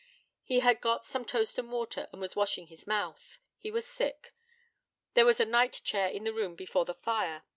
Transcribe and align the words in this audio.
He 0.41 0.61
had 0.61 0.81
got 0.81 1.05
some 1.05 1.25
toast 1.25 1.59
and 1.59 1.71
water, 1.71 2.09
and 2.11 2.19
was 2.19 2.35
washing 2.35 2.65
his 2.65 2.87
mouth. 2.87 3.37
He 3.59 3.69
was 3.69 3.85
sick. 3.85 4.33
There 5.13 5.27
was 5.27 5.39
a 5.39 5.45
night 5.45 5.79
chair 5.83 6.07
in 6.07 6.23
the 6.23 6.33
room 6.33 6.55
before 6.55 6.85
the 6.85 6.95
fire. 6.95 7.43